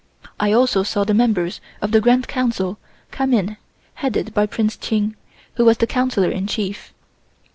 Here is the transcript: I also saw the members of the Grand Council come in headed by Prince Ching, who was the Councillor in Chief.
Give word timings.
I 0.39 0.51
also 0.51 0.81
saw 0.81 1.03
the 1.03 1.13
members 1.13 1.61
of 1.79 1.91
the 1.91 2.01
Grand 2.01 2.27
Council 2.27 2.79
come 3.11 3.35
in 3.35 3.57
headed 3.93 4.33
by 4.33 4.47
Prince 4.47 4.75
Ching, 4.75 5.15
who 5.57 5.65
was 5.65 5.77
the 5.77 5.85
Councillor 5.85 6.31
in 6.31 6.47
Chief. 6.47 6.91